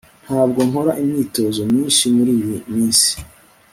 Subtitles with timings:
[0.25, 3.11] ntabwo nkora imyitozo myinshi muriyi minsi